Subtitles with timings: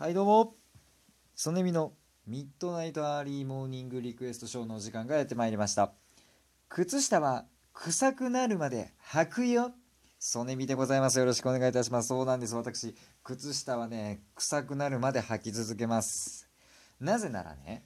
[0.00, 0.54] はいどうも。
[1.34, 1.92] ソネミの
[2.24, 5.92] ミッドナイトアーリーモーニングリクエストショーのお時間がやってまいりました。
[6.68, 9.72] 靴下は臭くなるまで履くよ。
[10.20, 11.18] ソネミでございます。
[11.18, 12.10] よろしくお願いいたします。
[12.10, 12.54] そうなんです。
[12.54, 16.48] 私靴下はね臭くなるまで履き続けます。
[17.00, 17.82] なぜならね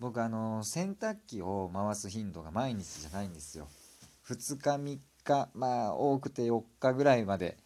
[0.00, 3.68] 僕あの洗濯機を回す頻度が毎日じゃないんですよ。
[4.26, 7.56] 2日3日まあ多くて4日ぐらいまで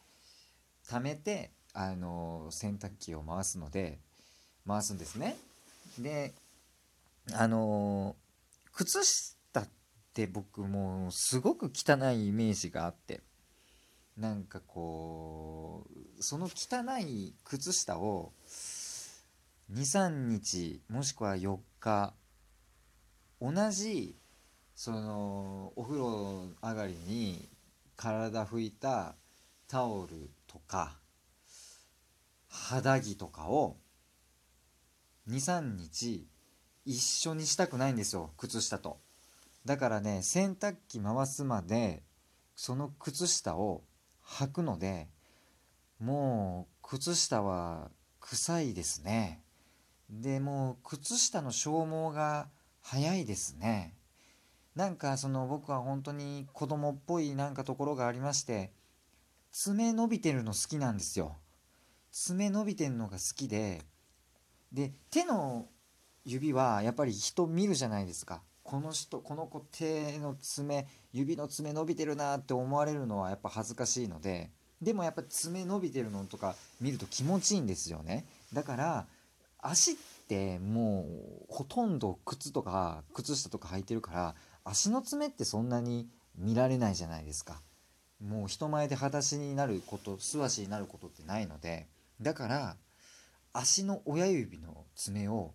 [0.87, 3.99] 貯めてあの洗濯機を回すので
[4.67, 5.37] 回すんですね。
[5.99, 6.33] で
[7.33, 8.17] あの
[8.73, 9.69] 靴下っ
[10.13, 13.21] て僕もすごく汚いイメージがあって
[14.17, 15.87] なんかこ
[16.19, 18.33] うその汚い靴下を
[19.73, 22.15] 23日もしくは4日
[23.41, 24.17] 同じ
[24.77, 27.49] そのお風呂上がりに
[27.97, 29.15] 体拭いた
[29.69, 30.97] タオルとか
[32.55, 33.77] 肌着とかを
[35.29, 36.29] 23日
[36.85, 39.01] 一緒にしたくないんですよ靴下と。
[39.65, 42.03] だからね洗濯機回すまで
[42.55, 43.83] その靴下を
[44.25, 45.09] 履くので
[45.99, 49.43] もう靴下は臭いですね。
[50.09, 52.49] でもう靴下の消耗が
[52.81, 53.97] 早いですね。
[54.77, 58.73] なんかその僕は本当に子供っぽいなんかところがありまして
[59.51, 61.37] 爪伸びてるの好きなんですよ。
[62.17, 63.83] 爪伸びてんのが好きで
[64.73, 65.67] で手の
[66.25, 68.41] 指はやっぱり人見るじゃないですか。
[68.63, 78.27] この人この子手の爪指の爪伸びてるなって思われるのはやっぱ恥ずかしいのででもやっぱ爪伸びてるのとか見ると気持ちいいんですよね。
[78.53, 79.07] だから
[79.59, 79.95] 足っ
[80.29, 81.07] ても
[81.51, 87.61] うほとんど靴とか靴下とか履いてるから足の爪ってそんなに見られないじゃないですか。
[88.25, 91.93] もう人前で裸足になること素足になることってないので。
[92.21, 92.77] だから
[93.53, 95.55] 足の親指の爪を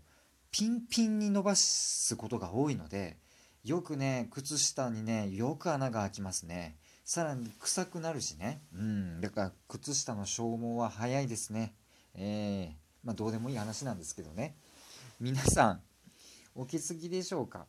[0.52, 3.18] ピンピンに伸ばすことが多いので
[3.64, 6.78] よくね靴下にねよく穴が開きますね。
[7.04, 8.62] さらに臭くなるしね。
[8.74, 9.20] うん。
[9.20, 11.74] だから靴下の消耗は早いですね。
[12.16, 14.56] えー、まあどうでもいい話なんですけどね。
[15.20, 15.82] 皆さん
[16.56, 17.66] お気づきでしょうか？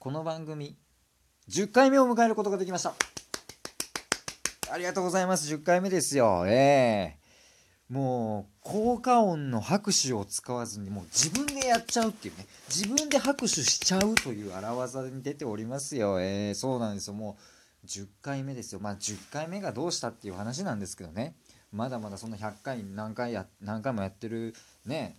[0.00, 0.76] この番組
[1.48, 2.94] 10回目を迎えることができました。
[4.72, 5.54] ありがとうございます。
[5.54, 6.44] 10回目ですよ。
[6.46, 7.25] ええー。
[7.88, 12.46] もう効果音の拍手を使わずにもう自分でやっちゃうっていうね。
[12.68, 16.20] 自分で拍手しちゃうという荒技に出ておりますよ。
[16.20, 17.14] えー、そうなんですよ。
[17.14, 17.36] も
[17.84, 18.80] う10回目ですよ。
[18.80, 21.36] まあ10回目がどうしたっていう話なんですけどね。
[21.72, 24.54] まだまだそんな100回何回や何回もやってる
[24.84, 25.16] ね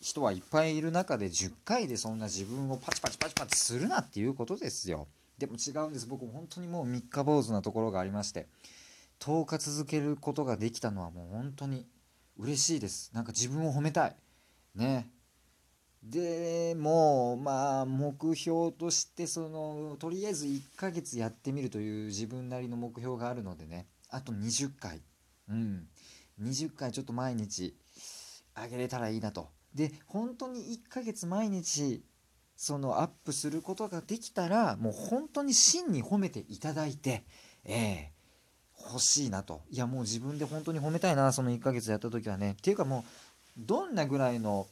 [0.00, 5.08] 人はいっぱいいる中で10回でそんな自分をパチパチパチパチするなっていうことですよ。
[5.38, 6.06] でも違うんです。
[6.06, 8.46] 僕本当にもう三日坊主なところがありまして。
[9.20, 11.86] 10日続けることができたのはもう本当に
[12.38, 13.10] 嬉しいです。
[13.14, 14.16] なんか自分を褒めたい。
[14.74, 15.10] ね。
[16.02, 23.86] でもまあ目標としてそのとりあえず1ヶ月やってみるという自分なりの目標があるのでね。
[24.08, 25.02] あと20回。
[25.48, 25.88] うん。
[26.40, 27.76] 20回ちょっと毎日
[28.54, 29.48] あげれたらいいなと。
[29.74, 32.04] で本当に1ヶ月毎日
[32.56, 37.24] そのアップすることができたらもう本当に真に褒めていただいて
[37.64, 38.17] ええ。
[38.86, 39.62] 欲しいなと。
[39.70, 42.52] いやもう自分で本当に褒めたいなその1ヶ月やった時はね。
[42.52, 43.02] っていうかもう
[43.58, 44.66] どんなぐらいの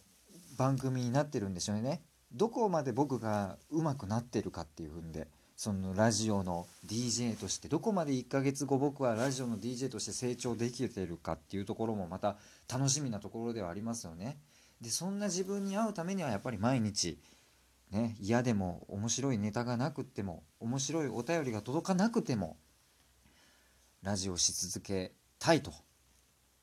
[0.56, 2.02] 番組になってるんでしょうね。
[2.32, 12.36] どこまで僕が上手くなってるかっていうんでそのラジオの DJ としてどこまで1ヶ月後僕はラジオの DJ として成長できてるかっていうところもまた
[12.70, 14.38] 楽しみなところではありますよね。
[14.80, 17.18] でそんな自分に会うためにはやっぱり毎日
[17.90, 22.58] ね嫌でも面白いネタがなくっても面白いお便りが届かなくても
[24.06, 25.72] ラジオし続けたいと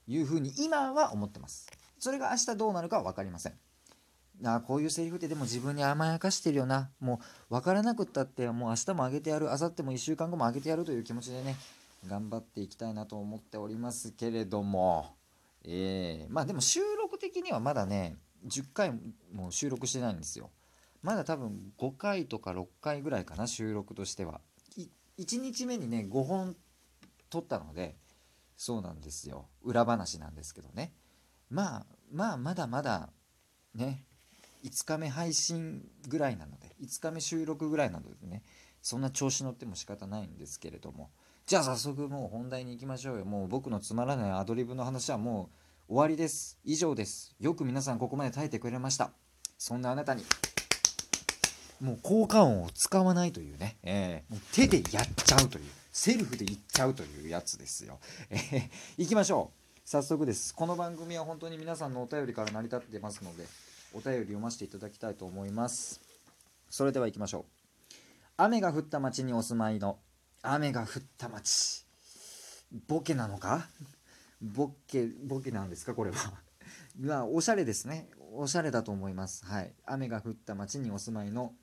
[0.08, 1.68] いうふうに今は思ってます。
[2.00, 3.54] それが明日どうなるかは分かりません。
[4.46, 6.90] あこういうセリフってでも自分に甘やかしてるよな。
[7.02, 9.48] もう分からなくったってもう明日もあげてやる。
[9.48, 11.58] 明後日も1週間後もあげてやるという気持ちでね
[12.08, 15.14] 頑張っていきたいなと思っておりますけれども。
[15.66, 18.16] えー、まあでも収録的にはまだね
[18.48, 18.94] 10回
[19.34, 20.50] も収録してないんですよ。
[21.02, 24.40] まだ多分5回とか6回ぐらいかな収録としては。
[25.20, 26.56] 1日目にね5本
[27.34, 27.96] 撮ったので
[28.56, 29.48] そうなんですよ。
[29.64, 30.94] 裏話なんですけどね。
[31.50, 33.10] まあまあまだまだ
[33.74, 34.06] ね
[34.64, 38.44] 5日目配信ぐらいなので5日目収録ぐらいなのでね
[38.84, 41.10] そんな調子乗っても仕方ないんですけれども。
[41.48, 43.26] じゃあ早速もう本題に行きましょうよ。
[43.26, 45.50] もう僕のつまらないアドリブの話はも
[45.90, 46.60] う終わりです。
[46.64, 47.36] 以上です。
[47.40, 49.12] よく皆さんここまで耐えてくれました。
[49.58, 50.24] そんなあなたに
[51.82, 55.66] もう効果音を使わないというね、えー、もう手でやっちゃうという。
[55.96, 58.00] セルフで言っちゃうというやつですよ。
[58.32, 59.80] えー、行きましょう。
[59.86, 60.56] 早速です。
[60.56, 63.46] この番組は本当に皆さんのお便りから成り立ってますので
[63.94, 66.02] お便り読ませていただきたいと思います。
[66.68, 67.94] それでは行きましょう。
[68.38, 70.00] 雨が降った町にお住まいの
[70.42, 71.86] 雨が降った町
[72.88, 73.68] ボケなのか？
[74.42, 75.94] ボケボケなんですか？
[75.94, 76.18] これは。
[77.00, 78.10] まあおしゃれですね。
[78.32, 79.46] おしゃれだと思います。
[79.46, 79.72] はい。
[79.86, 81.54] 雨が降った町にお住まいの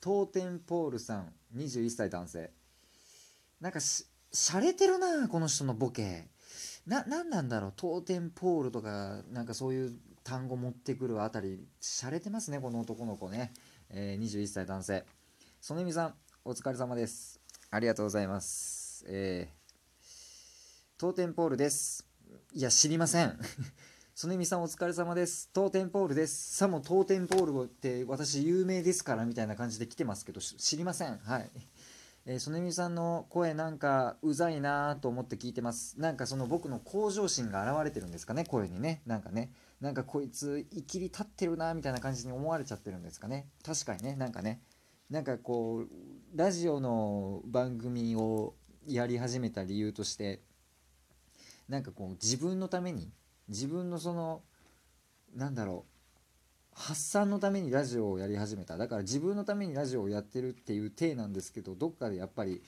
[0.00, 1.32] トーテンポールさん。
[1.56, 2.52] 21歳男性。
[3.62, 6.26] なんかししゃれてるなこの人のボケ
[6.84, 9.92] な何なんだろうトーテンポールとかなんかそういう
[10.24, 13.52] 単語持ってくるあたりしゃれてますねこの男の子ね、
[13.88, 15.04] えー、21歳男性
[15.60, 16.14] 曽根美さん
[16.44, 22.04] お疲れ様ですありがとうございますえー、トーテンポールです
[22.52, 23.38] いや知りません
[24.16, 25.48] 曽根美さんお疲れ様です。
[25.54, 26.54] トーテンポールです。
[26.54, 31.16] さもトーテンポールって私有名ですからみたいな感じで来てますけど、知りません。
[31.16, 31.50] はい。
[32.24, 35.98] えー、曽根美さんの声なんかうざいなと思って聞いてます。
[36.00, 39.02] なんかその僕の向上心が現れてるんですかね、声にね。
[39.06, 39.52] なんかね。
[39.80, 43.48] なんかこいつ、いきり立ってるなみたいな感じに思われちゃってるんですかね。
[43.64, 44.62] 確かにね、なんかね。
[45.10, 45.88] なんかこう、
[46.34, 48.54] ラジオの番組を
[48.86, 50.42] やり始めた理由として、
[51.68, 53.10] なんかこう自分のために
[53.48, 54.42] 自分のその
[55.34, 55.91] なんだろう
[56.74, 58.76] 発散のためにラジオをやり始めた。
[58.76, 62.62] だから自分のためにラジオをやってるっていう体なんですけどどっかでやっぱり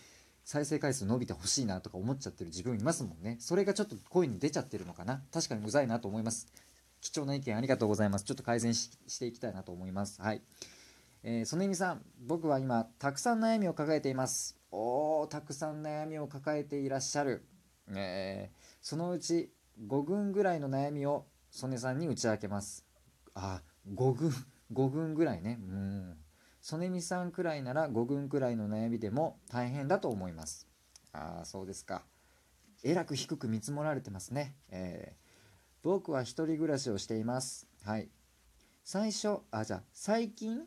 [0.45, 3.37] 再生回数伸びてほしいなとか思っちゃってる自分いますもんね。
[3.41, 5.23] それがちょっと声に出ちゃってるのかな。
[5.33, 6.49] 確かにうざいなと思います。
[7.01, 8.25] 貴重な意見ありがとうございます。
[8.25, 10.21] ちょっと改善していきたいなと思います。
[10.21, 10.43] はい。
[11.23, 12.03] えー、曽根美さん。
[12.21, 14.59] 僕は今たくさん悩みを抱えています。
[14.71, 17.47] おーたくさん悩みを抱えていらっしゃる、
[17.95, 19.51] えー、そのうち
[19.87, 22.85] 5軍ぐらいの悩みを曽根さんに打ち明けます。
[23.35, 23.63] あ
[23.93, 24.33] 5軍
[24.73, 25.59] 5軍ぐらいね。
[25.61, 26.17] うん。
[26.61, 30.67] 曽根美さんくらいなら5軍くらいの悩みでも大変だと思います。
[31.13, 32.05] ああそうですか。
[32.83, 35.19] えらく低く見積もられてますね、えー、
[35.83, 37.69] 僕は一人暮らしをしています。
[37.83, 38.09] はい。
[38.83, 40.63] 最初あじゃあ最近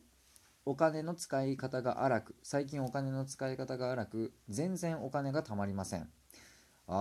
[0.66, 6.10] お金の使い方が荒く最近お金の使い方が荒く全然お金が貯まりません。
[6.88, 6.94] あ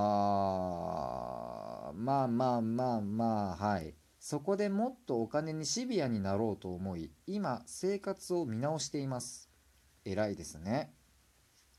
[1.92, 3.94] ーまあまあまあまあはい。
[4.28, 9.48] そこでもっとお金にシビアになろうと思い今生活を見直しています。
[10.04, 10.92] 偉いですね。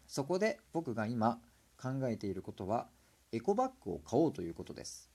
[0.07, 1.41] そこで僕が今
[1.75, 2.88] 考えていることは
[3.33, 5.11] エコバッグを買おうということです。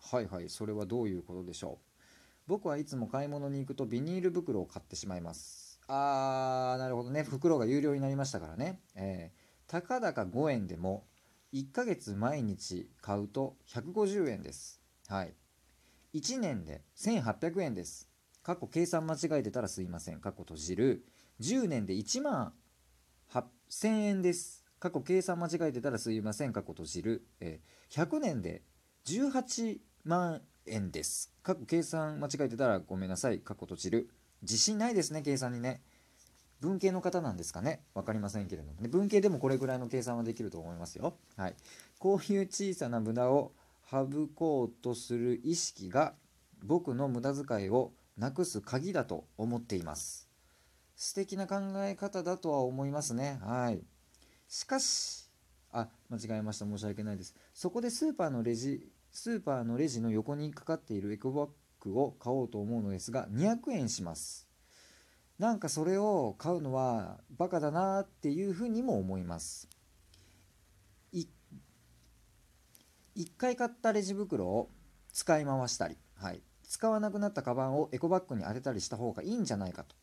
[0.00, 2.00] はいはいそれはどういうことでしょう。
[2.46, 5.78] 僕はいつも買い物に行くとビニール袋を買ってしまいます。
[5.86, 7.24] あーなるほどね。
[7.24, 8.80] 袋が有料になりましたからね。
[8.94, 11.04] えー、たかだか5円でも
[11.52, 14.80] 1ヶ月毎日買うと150円です。
[15.08, 15.34] はい。
[16.14, 18.08] 1年で1800円です。
[18.42, 20.20] 過去計算間違えてたらすいません。
[20.20, 21.04] 過去閉じる。
[21.40, 22.52] 10年で1万
[23.32, 24.64] 8000円です。
[24.78, 26.52] 過去計算間違えてたらすいません。
[26.52, 27.26] 過去閉じる。
[27.40, 28.62] えー、100年で
[29.06, 31.32] 18万円です。
[31.42, 33.40] 過去計算間違えてたらごめんなさい。
[33.40, 34.10] 過去閉じる。
[34.42, 35.82] 自信ないですね、計算にね。
[36.60, 41.14] 文系の方なんですかね分かりませんけれどもね文系でもこれぐらいの計算はできると思いますよ。
[41.36, 41.54] はい、
[41.98, 43.52] こういう小さな無駄を
[43.90, 46.14] 省こうとする意識が
[46.62, 50.28] 僕の無駄遣いをなくす鍵だと思っています。
[50.94, 53.38] 素敵な考え方だとは思いますね。
[53.42, 53.82] はい。
[54.48, 55.30] しかし、
[55.72, 56.66] あ、間違えました。
[56.66, 57.34] 申し訳ないです。
[57.54, 61.48] そこでスーパーのレジ、スーパーのレジの横にかかっているエコバッ
[61.80, 64.50] グを買おうと思うのですが、200円します。
[65.40, 69.70] なんかそれを買うのはバカだなっていうふうにも思います
[73.16, 74.70] 1回買ったレジ袋を
[75.12, 79.96] 使い回したり、はい、使わなくなったカバンをエコバッグに当てたりした方がいいんじゃないかと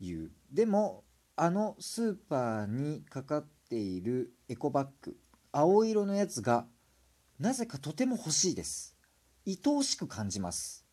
[0.00, 0.30] いう。
[0.52, 1.04] でも
[1.36, 5.16] あのスーパーにかかっているエコバッグ
[5.52, 6.66] 青色のやつが
[7.38, 8.96] なぜかとても欲しいです。
[9.46, 10.84] 愛おしく感じます。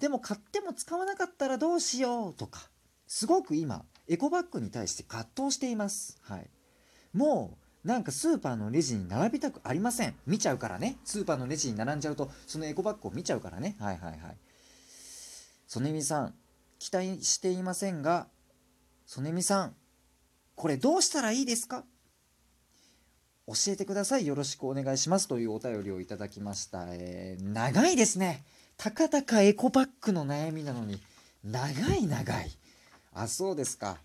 [0.00, 2.70] でも買っても使わなかったらどうしようとか
[3.06, 6.50] すごく今エコバッグに対して葛藤しています、はい、
[7.12, 10.14] もうなんかスーパーのレジに並びたくありません。
[10.26, 10.98] 見ちゃうからね。
[11.04, 13.76] スーパーのレジに並んじゃうとそのエコバッグを見ちゃうからね。
[13.80, 14.36] はいはいはい。
[15.66, 16.34] 曽根美さん
[16.78, 18.26] 期待していませんが
[19.06, 19.74] 曽根美さん
[20.56, 21.84] これどうしたらいいですか？
[23.46, 24.26] 教えてください。
[24.26, 25.26] よろしくお願いします。
[25.26, 28.44] というお便りをいただきました、えー、長いですね。
[28.76, 31.00] たかだかエコバッグの悩みなのに
[31.42, 32.50] 長い長い。
[33.12, 33.96] あそうですか。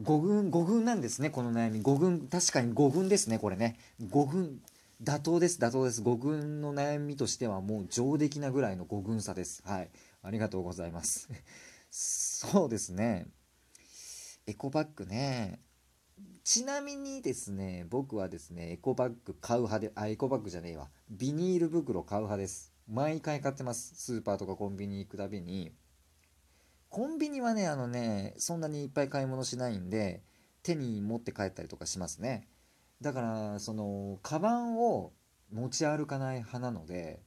[0.00, 1.82] 5軍5軍なんですねこの悩み。
[1.82, 3.78] 5軍確かに5軍ですねこれね。
[4.02, 4.60] 5軍
[5.02, 6.02] 妥当です妥当です。
[6.02, 9.62] 5軍の悩みとしてはもう上出来なぐらいの5軍差です。
[9.66, 9.90] はい。
[10.22, 11.28] ありがとうございます。
[11.90, 13.26] そうですね。
[14.46, 15.60] エコバッグね。
[16.44, 20.90] ちなみにですね僕はですねエコバッグ買う派であエコバッグじゃねえわ。
[21.10, 22.72] ビニール袋買う派です。
[22.88, 23.94] 毎回買ってます。
[23.96, 25.72] スーパーとかコンビニ行くたびに。
[26.88, 30.22] コンビニはねあのねそんなにいっぱい買い物しないんで
[30.62, 32.48] 手に持って帰ったりとかしますね。
[33.00, 35.12] だからそのカバンを
[35.52, 37.20] 持ち歩かない派なので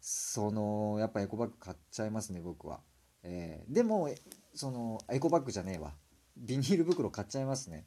[0.00, 2.80] そのやっぱエコバッグ買っちゃいますね僕は、
[3.22, 4.08] えー、でも
[4.54, 5.92] そのエコバッグじゃねえわ。
[6.36, 7.86] ビニール袋買っちゃいますね。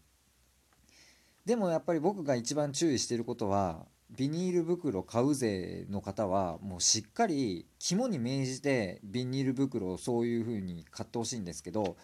[1.45, 11.95] でもやっぱり僕が一番注意してることはビニール袋買うぜの方はもうしっかり肝に銘じてビニール袋をそういう風に買ってほしいんですけど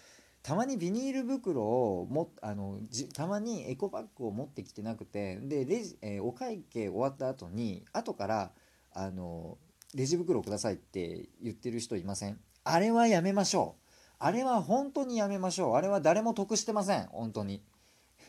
[0.44, 2.80] たまにビニール袋をもあの
[3.16, 8.52] たまにエコバッグを持ってきてなくてでレジ、えー、お会計終わった後に後から
[8.94, 9.58] あの
[9.96, 12.40] レジ袋くださいって言ってる人いません？
[12.64, 13.82] あれはやめましょう。
[14.20, 15.76] あれは本当にやめましょう。
[15.76, 17.08] あれは誰も得してません。
[17.08, 17.64] 本当に。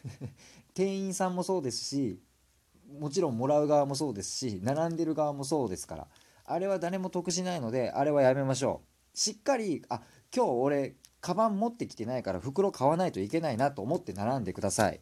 [0.75, 2.21] 店員さんもそうですし
[2.99, 6.09] もちろんもらう側もそうですし並んでる側もそうですから
[6.45, 8.83] あれは誰も得しないのであれはやめましょ
[9.14, 9.19] う。
[9.19, 10.02] しっかりあ
[10.35, 15.00] 今日俺カバン持ってきてないから袋買わないといけないなと思って並んでください。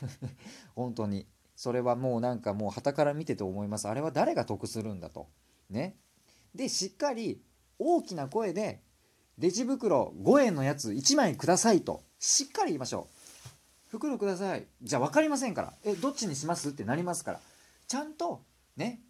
[0.76, 1.26] 本当に。
[1.56, 3.88] それはもうなんかもう旗から見てて思います。
[3.88, 5.28] あれは誰が得するんだと。
[5.70, 5.96] ね。
[6.54, 7.40] でしっかり
[7.78, 8.82] 大きな声で
[9.38, 13.23] レジ袋5円のやつ1枚くださいとしっかり言いましょう。
[13.94, 14.66] 袋ください。
[14.82, 15.72] じゃあ分かりませんから。
[15.84, 16.70] えどっちにします？
[16.70, 17.40] ってなりますから。
[17.88, 18.42] ちゃんと
[18.76, 19.00] ね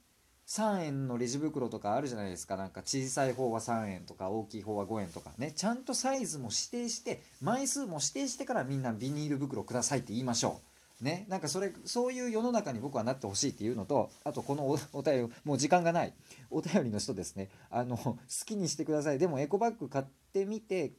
[0.47, 2.57] 3円のレジ袋とかあるじゃないですか。
[2.57, 5.33] なんか小さい方は3円とか大きい方は5円とか。
[5.39, 10.61] ねちゃんとサイズも指定して枚数も指定してからみんなビニール袋くださいって言いましょ
[11.01, 11.05] う。
[11.05, 16.13] ねなんかそれそういう世の中に僕はなってほしいっていうのとあとこのおお便りもう時間がない。
[16.51, 17.49] お便りの人ですね。
[17.71, 19.19] あの好きにしてください。
[19.19, 20.93] でもエコバッグ買ってみて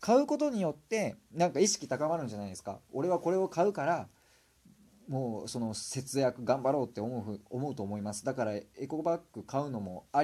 [0.00, 2.80] 買うことによってなんか意識高まるんじゃないですか。
[2.92, 4.08] 俺はこれを買うから
[5.08, 8.24] もうその節約頑張ろうって思う思うと思います。
[8.24, 10.16] だからエコバッグ買うのもあり